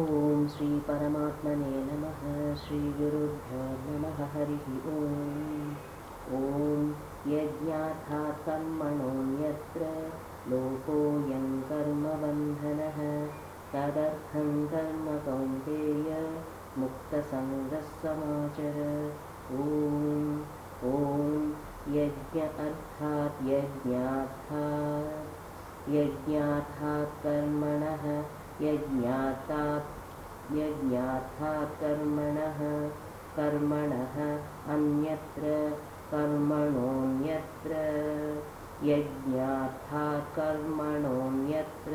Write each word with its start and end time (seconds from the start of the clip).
ॐ 0.00 0.46
श्रीपरमात्मने 0.48 1.80
नमः 1.86 2.20
श्रीगुरुभ्यो 2.60 3.64
नमः 3.80 4.20
हरिः 4.34 4.68
ॐ 4.92 5.02
ॐ 6.36 6.86
यज्ञार्थात् 7.32 8.40
कर्मणोऽन्यत्र 8.46 9.90
लोकोऽयं 10.52 11.44
कर्मबन्धनः 11.70 12.98
तदर्थं 13.74 14.50
कर्म 14.72 15.06
कौन्तेय 15.28 16.10
मुक्तसङ्गः 16.78 17.86
समाचर। 18.02 18.78
ॐ 19.60 19.64
ॐ 20.92 21.36
यज्ञ 21.96 22.40
अर्थात् 22.40 23.42
यज्ञार्थात् 23.48 25.28
यज्ञार्थात् 25.96 27.20
कर्मणः 27.24 28.04
यज्ञातात् 28.60 30.02
यज्ञार्थात् 30.52 31.80
कर्मणः 31.80 32.58
कर्मणः 33.36 34.36
अन्यत्र 34.72 35.42
कर्मणोऽन्यत्र। 36.10 37.72
यज्ञार्थात् 38.82 40.36
कर्मणोऽन्यत्र 40.36 41.92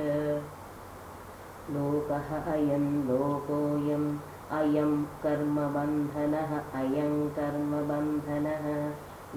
लोकः 1.70 2.52
अयं 2.52 3.04
लोकोऽयम् 3.08 4.18
अयं 4.52 5.04
कर्मबन्धनः 5.04 6.58
अयं 6.80 7.30
कर्मबन्धनः। 7.30 8.90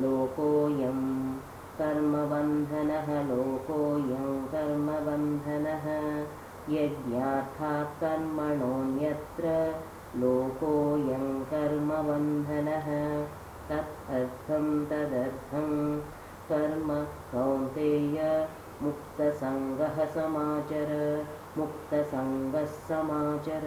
लोकोऽयं 0.03 1.35
कर्मबन्धनः 1.79 3.23
लोकोऽयं 3.23 4.47
कर्मबन्धनः 4.47 5.87
यज्ञार्थात् 6.69 8.01
कर्मणोऽन्यत्र 8.01 9.47
लोकोऽयं 10.21 11.27
कर्मबन्धनः 11.51 12.89
तदर्थं 13.69 14.67
तदर्थं 14.91 15.71
कर्म 16.51 16.89
कौन्तेय 17.33 18.19
मुक्तसङ्गः 18.83 20.05
समाचर 20.15 20.93
मुक्तसङ्गः 21.59 22.67
समाचर। 22.89 23.67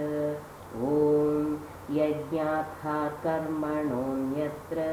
ॐ 0.92 1.58
यज्ञार्थात् 1.98 3.22
कर्मणोऽन्यत्र 3.23 4.88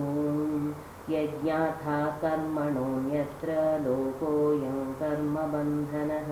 ॐ 0.00 0.72
यज्ञाथा 1.10 1.96
कर्मणोऽन्यत्र 2.22 3.56
लोकोऽयं 3.86 4.78
कर्मबन्धनः। 5.00 6.30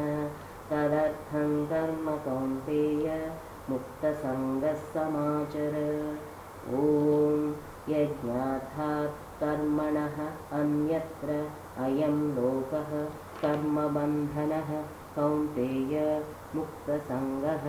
तदर्थं 0.70 1.50
कर्म 1.72 2.06
कौन्तेय 2.26 3.08
मुक्तसङ्गः 3.70 4.80
समाचर 4.94 5.76
ॐ 6.84 7.52
यज्ञार्थात् 7.88 9.20
कर्मणः 9.42 10.18
अन्यत्र 10.60 11.44
अयं 11.84 12.16
लोकः 12.38 12.90
कर्मबन्धनः 13.44 14.70
कौन्तेय 15.14 15.94
मुक्तसङ्गः 16.56 17.64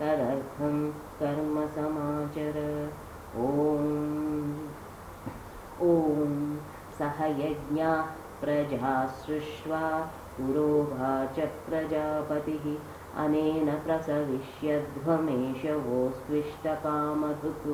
तदर्थं 0.00 0.76
कर्म 1.20 1.56
समाचर 1.76 2.58
ॐ 3.46 3.88
ॐ 5.86 6.36
सह 6.98 7.24
यज्ञाः 7.40 8.02
प्रजा 8.42 8.94
सृष्ट्वा 9.22 9.82
पुरोवाच 10.36 11.40
प्रजापतिः। 11.68 12.66
अनेन 13.24 13.68
प्रसविष्यध्वमेष 13.86 15.64
वोस्त्विष्टकामधुक् 15.86 17.66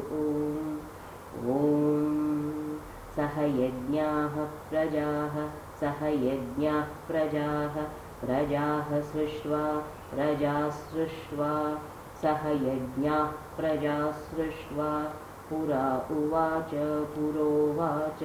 ॐ 1.56 1.60
सह 3.16 3.40
यज्ञाः 3.60 4.34
प्रजाः 4.70 5.34
सह 5.82 6.03
यज्ञाः 6.06 6.84
प्रजाः 7.06 7.76
प्रजाः 8.22 9.00
सृष्ट्वा 9.00 9.62
प्रजा 10.12 10.70
सृष्ट्वा 10.70 11.54
सह 12.22 12.43
यज्ञाः 12.48 13.31
प्रजा 13.56 14.10
सृष्ट्वा 14.10 14.91
पुरा 15.48 15.87
उवाच 16.10 16.70
पुरोवाच 17.15 18.22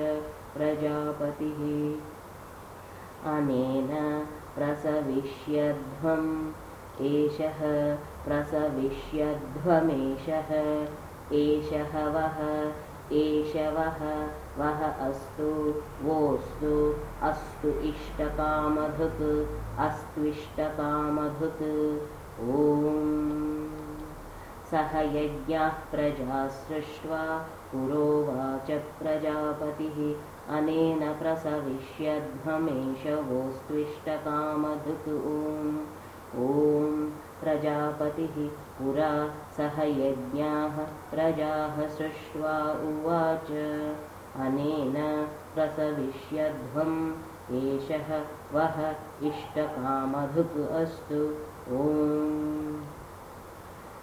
प्रजापतिः। 0.57 1.63
अनेन 3.31 3.89
प्रसविष्यध्वम् 4.55 6.51
एषः 7.01 7.59
प्रसविष्यध्वमेषः 8.27 9.17
एषः 11.35 11.97
वः 12.07 12.37
एष 13.13 13.55
वः 13.55 14.27
वः 14.57 15.07
अस्तु 15.07 15.75
वोऽस्तु 16.01 16.95
अस्तु 17.23 17.67
इष्टकामधुक् 17.67 19.47
अस्तुष्टकामधुक् 19.79 21.61
ॐ। 22.41 23.71
सह 24.71 24.99
यज्ञाः 24.99 25.69
प्रजा 25.69 26.47
सृष्ट्वा 26.47 27.47
पुरोवाच 27.71 28.71
प्रजापतिः 28.71 30.57
अनेन 30.57 31.13
प्रसविष्यध्वमेष 31.13 33.07
वोस्त्विष्टकामधुक्। 33.07 35.09
ॐ 36.37 37.11
प्रजापतिः 37.43 38.47
पुरा 38.49 39.27
सह 39.57 39.83
यज्ञाः 39.83 40.77
प्रजाः 40.85 41.87
सृष्ट्वा 41.87 42.71
उवाच। 42.71 43.51
अनेन 44.35 45.27
प्रसविष्यध्वम् 45.55 47.13
एषः 47.51 48.21
वः 48.53 48.91
इष्टकामधुक् 49.23 50.71
अस्तु। 50.71 51.35
ॐ। 51.73 52.81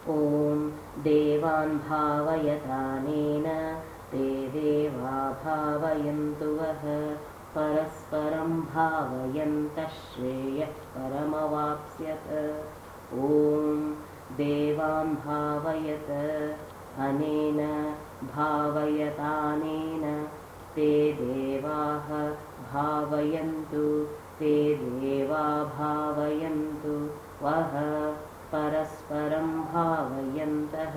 ॐ 0.09 0.71
देवान् 1.03 1.79
भावयतानेन 1.79 3.77
ते 4.11 4.49
देवा 4.49 5.31
भावयन्तु 5.45 6.45
वः। 6.45 7.17
परस्परं 7.59 8.61
भावयन्तः 8.61 9.89
श्रेयः 9.89 10.67
परमवाप्स्यत 10.67 12.27
ॐ 13.15 13.95
देवान् 14.39 15.15
भावयत 15.15 16.11
अनेन 16.99 17.61
भावयतानेन। 18.35 20.29
ते 20.77 21.13
देवाः 21.13 22.09
भावयन्तु 22.73 23.85
ते 24.39 24.75
देवा 24.75 25.65
भावयन्तु 25.79 26.97
वः 27.45 27.73
परस्परं 28.55 29.61
भावयन्तः 29.61 30.95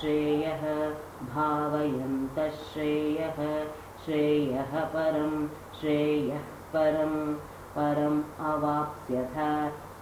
श्रेयः 0.00 0.90
भावयन्तः 1.34 2.50
श्रेयः। 2.50 3.66
श्रेयः 4.04 4.84
परं 4.84 5.48
श्रेयः 5.80 6.42
परं 6.74 7.34
परम् 7.76 8.22
अवाप्स्यथ 8.40 9.36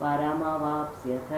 परमवाप्स्यथ। 0.02 1.32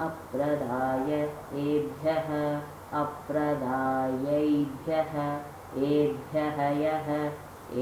अप्रदाय 0.00 1.30
एभ्यः 1.54 2.60
अप्रदायैभ्यः 3.00 5.51
एभ्यः 5.76 6.58
यः 6.78 7.06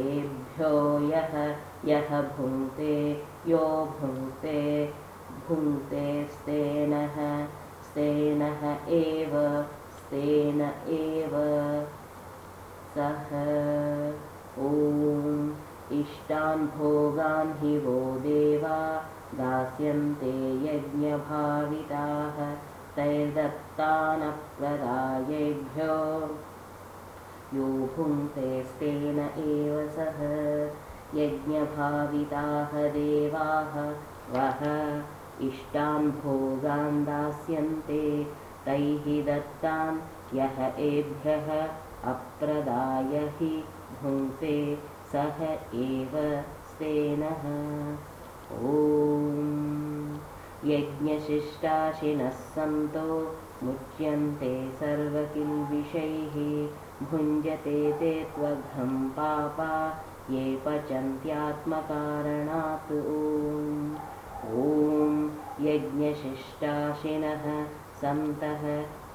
एभ्यो 0.00 0.68
यः 1.12 1.32
यः 1.84 2.10
भुङ्क्ते 2.36 2.92
यो 3.46 3.62
भुङ्क्ते 4.00 4.58
भुङ्क्ते 5.48 6.02
स्तेनः 6.32 7.16
स्तेनः 7.86 8.62
एव 8.98 9.32
स्तेन 9.96 10.60
एव। 10.98 11.34
सः 12.94 13.32
ॐ 14.66 14.68
इष्टान् 16.00 16.66
भोगान् 16.76 17.52
हि 17.60 17.72
वो 17.78 17.96
देवा 18.20 18.78
दास्यन्ते 19.40 20.34
यज्ञभाविताः 20.66 22.38
तैर्दत्तानप्रदायेभ्यो 22.96 25.96
यो 27.54 27.68
भुङ्क्तेस्तेन 27.94 29.18
एव 29.44 29.78
सः 29.94 30.18
यज्ञभाविताः 31.18 32.76
देवाः 32.96 33.74
वः 34.34 34.62
इष्टान् 35.46 36.10
भोगान् 36.20 37.04
दास्यन्ते 37.06 38.02
तैः 38.66 39.08
दत्तान् 39.26 39.98
यः 40.36 40.60
एभ्यः 40.88 41.50
अप्रदाय 42.12 43.18
हि 43.40 43.52
भुङ्क्ते 44.02 44.56
सः 45.12 45.42
एव 45.88 46.14
स्तेनः। 46.70 47.44
ॐ 48.70 48.80
यज्ञशिष्टाशिनः 50.70 52.30
सन्तो 52.54 53.10
मुच्यन्ते 53.64 54.52
सर्वकिल्बिषैः 54.80 56.36
भुञ्जते 57.10 57.80
ते 58.00 58.12
त्वघं 58.34 58.92
पापा 59.16 59.72
ये 60.30 60.44
पचन्त्यात्मकारणात् 60.66 62.92
ॐ 64.64 65.14
यज्ञशिष्टाशिनः 65.66 67.44
सन्तः 68.00 68.64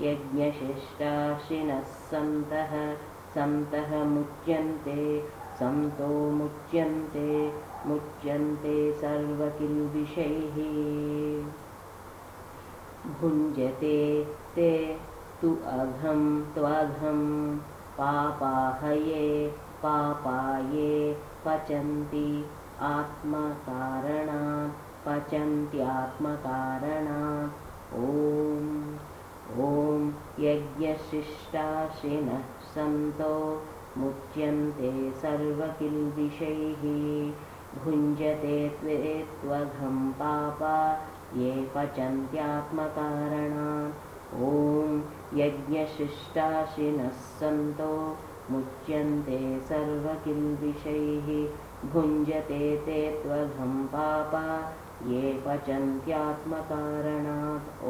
यज्ञशिष्टाशिनः 0.06 1.84
सन्तः 2.12 2.74
सन्तः 3.36 3.92
मुच्यन्ते 4.14 5.02
सन्तो 5.60 6.10
मुच्यन्ते 6.40 7.30
मुच्यन्ते 7.88 8.78
सर्वकिल्बिषैः 9.02 10.58
भुञ्जते 13.22 13.98
ते 14.56 14.72
तु 15.42 15.50
अघं 15.72 16.22
त्वघं 16.54 17.22
पापाहये 17.98 19.28
पापाये 19.84 20.94
पचन्ति 21.46 22.30
आत्मकारणात् 22.94 24.84
पचन्त्यात्मकारणात् 25.08 27.64
ॐ 27.96 28.70
ॐ 29.66 30.08
यज्ञशिष्टाशिनः 30.44 32.46
सन्तो 32.74 33.36
मुच्यन्ते 33.98 34.92
सर्वकिल्बिषैः 35.22 36.82
भुञ्जते 37.84 38.58
त्वे 38.80 38.98
त्वघं 39.42 39.98
पापा 40.22 40.78
ये 41.38 41.72
पचन्त्यात्मकारणात् 41.76 44.14
ॐ 44.36 45.02
यज्ञशिष्टाशिनः 45.40 47.10
सन्तो 47.10 48.18
मुच्यन्ते 48.52 49.40
सर्वकिल्बिषैः 49.60 51.28
भुञ्जते 51.90 52.76
ते 52.86 53.00
त्वघं 53.24 53.86
पापा। 53.86 54.46
ये 55.08 55.34
पचन्त्यात्मकारणात् 55.46 57.86
ॐ। 57.86 57.88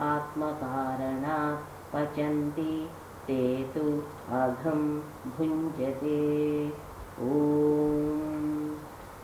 आत्मकारणात् 0.05 1.93
पचन्ति 1.93 2.89
ते 3.27 3.71
तु 3.75 4.03
अघं 4.35 4.81
भुञ्जते। 5.37 6.19
ॐ 7.21 7.23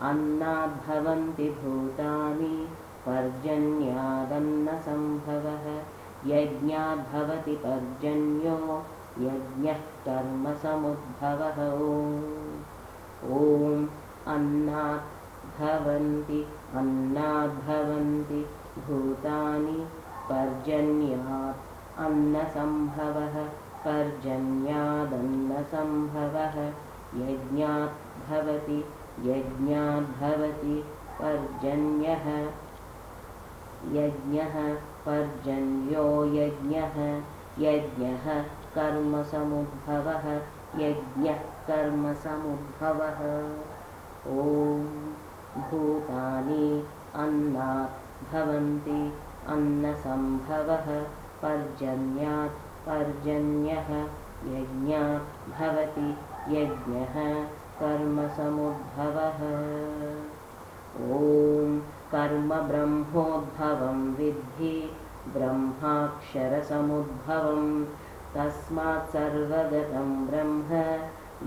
अन्नाद्भवन्ति 0.01 1.51
भूतानि 1.51 2.69
पर्जन्यादन्नसम्भवः। 3.07 5.83
यज्ञाद्भवति 6.27 7.57
पर्जन्यो 7.57 8.85
यज्ञः 9.19 9.81
कर्मसमुद्भवः। 10.07 11.59
ॐ 13.41 13.87
अन्नात् 14.27 15.21
भवन्ति 15.61 16.47
अन्नाद्भवन्ति 16.75 18.47
भूतानि 18.79 19.89
पर्जन्यात् 20.29 21.99
अन्नसम्भवः 21.99 23.49
पर्जन्यादन्नसम्भवः 23.85 26.73
यज्ञात् 27.15 28.29
भवति 28.29 28.85
यज्ञाद्भवति 29.21 30.85
पर्जन्यः। 31.23 32.27
यज्ञः 33.93 34.77
पर्जन्यो 35.07 36.25
यज्ञः 36.25 37.23
यज्ञः 37.59 38.45
कर्मसमुद्भवः 38.75 40.41
यज्ञः 40.85 41.39
कर्मसमुद्भवः। 41.67 43.21
ॐ 44.27 44.85
भूतानि 45.63 46.85
अन्नात् 47.15 48.00
भवन्ति 48.33 49.01
अन्नसम्भवः 49.53 50.89
पर्जन्यात् 51.43 52.59
पर्जन्यः 52.87 53.89
यज्ञात् 54.55 55.29
भवति 55.55 56.09
यज्ञः 56.57 57.15
कर्मसमुद्भवः। 57.81 59.41
ॐ 61.17 61.19
कर्मब्रह्मोद्भवं 62.13 63.99
विद्धि 64.19 64.77
ब्रह्माक्षरसमुद्भवं 65.35 67.63
तस्मात् 68.35 69.11
सर्वगतं 69.13 70.09
ब्रह्म 70.27 70.71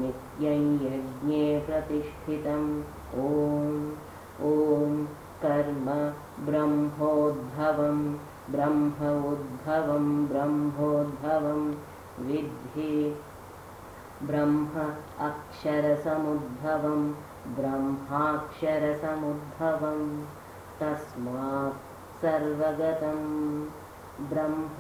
नित्यं 0.02 0.64
यज्ञे 0.86 1.46
प्रतिष्ठितम्। 1.68 2.70
ॐ 3.26 3.28
ॐ 4.52 4.54
कर्म 5.46 5.88
ब्रह्मोद्भवं 6.46 8.00
ब्रह्म 8.50 9.10
उद्भवं 9.32 10.06
ब्रह्मोद्भवं 10.28 11.62
विद्धि 12.26 12.96
ब्रह्म 14.24 14.94
अक्षरसमुद्भवं 15.20 17.02
ब्रह्माक्षरसमुद्भवं 17.56 20.02
तस्मात् 20.80 21.82
सर्वगतं 22.22 23.22
ब्रह्म 24.30 24.78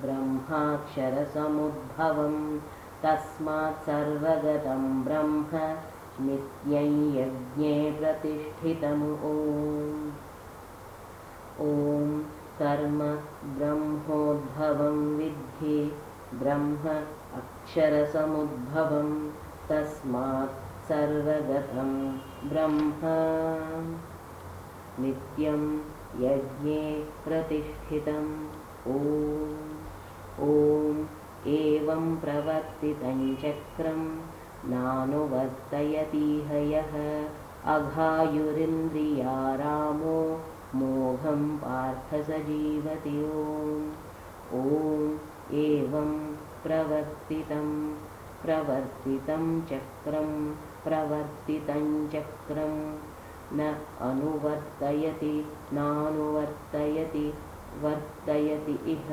ब्रह्माक्षरसमुद्भवं 0.03 2.37
तस्मात् 3.03 3.83
सर्वगतं 3.87 4.85
ब्रह्म 5.05 5.43
नित्यं 6.27 6.93
यज्ञे 7.17 7.73
प्रतिष्ठितम् 7.99 9.05
ॐ। 11.67 11.69
कर्म 12.61 12.99
ब्रह्मोद्भवं 13.59 14.99
विद्धि 15.17 15.79
ब्रह्म 16.35 16.89
अक्षरसमुद्भवं 17.39 19.11
तस्मात् 19.69 20.57
सर्वगतं 20.89 21.91
ब्रह्म 22.49 22.91
नित्यं 25.03 25.63
यज्ञे 26.17 27.07
प्रतिष्ठितम् 27.25 28.91
ॐ 28.91 28.95
एवं 31.47 32.17
प्रवर्तितं 32.17 33.35
चक्रं 33.43 34.01
नानुवर्तयतीह 34.71 36.53
यः 36.73 36.95
अघायुरिन्द्रियारामो 37.75 40.41
मोघं 40.75 41.59
पार्थ 41.59 42.27
स 42.27 42.31
जीवति 42.31 43.19
ॐ। 44.55 45.19
एवं 45.55 46.37
प्रवर्तितं 46.65 47.69
प्रवर्तितं 48.43 49.63
चक्रं 49.63 50.55
प्रवर्तितं 50.85 52.09
चक्रं 52.09 52.75
न 53.53 53.77
अनुवर्तयति 54.01 55.45
नानुवर्तयति 55.73 57.33
वर्तयति 57.83 58.79
इह 58.93 59.09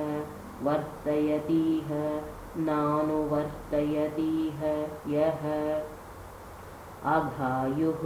वर्तयतीह 0.63 1.89
नानुवर्तयतीह 2.58 4.62
यः। 5.13 5.44
अघायुः 7.13 8.04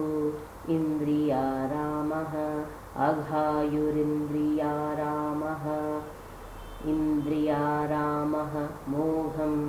इन्द्रियारामः 0.76 2.34
अघायुरिन्द्रियारामः 3.08 5.66
इन्द्रियारामः 6.90 8.54
मोघम् 8.90 9.62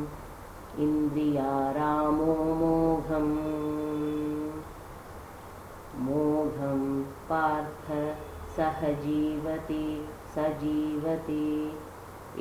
इन्द्रियारामो 0.79 2.35
मोघम् 2.62 3.35
मोघं 6.00 7.11
पार्थ 7.30 7.90
सह 8.56 8.80
जीवति 9.02 9.84
स 10.34 10.46
जीवति 10.62 11.46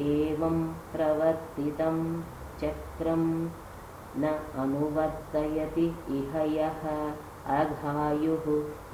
एवं 0.06 0.62
प्रवर्तितं 0.92 1.98
चक्रं 2.62 3.26
न 4.22 4.34
अनुवर्तयति 4.64 5.86
इह 6.18 6.38
यः 6.56 6.86
अघायुः 7.58 8.48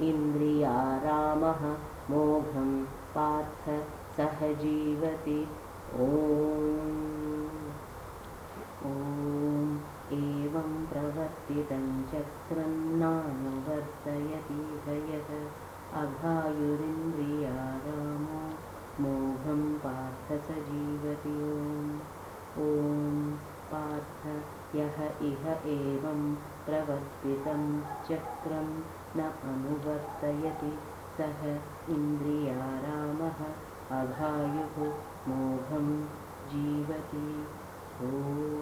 इन्द्रियारामः 0.08 1.62
मोघं 2.10 2.72
पार्थ 3.14 3.68
सह 4.16 4.46
जीवति 4.62 5.40
एवं 10.16 10.72
प्रवर्तितं 10.90 11.86
चक्रं 12.10 12.74
नानुवर्तयति 12.98 14.60
यः 15.12 15.30
अघायुरिन्द्रियारामो 15.94 17.10
मोघं 19.02 19.62
पार्थ 19.84 20.28
स 20.46 20.56
जीवति 20.68 21.34
ॐ 22.62 23.30
पार्थ 23.70 24.26
यः 24.76 24.98
इह 25.28 25.44
एवं 25.74 26.20
प्रवर्तितं 26.66 27.62
चक्रं 28.08 28.68
न 29.16 29.30
अनुवर्तयति 29.52 30.72
सः 31.18 31.40
इन्द्रियारामः 31.94 33.38
अघायुः 34.00 34.76
मोघं 35.28 35.88
जीवति। 36.52 37.26
ॐ 38.06 38.55